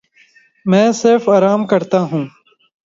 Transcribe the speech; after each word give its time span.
میں 0.65 0.91
صرف 0.91 1.29
آرام 1.29 1.65
کرتا 1.65 1.99
ہوں۔ 2.01 2.25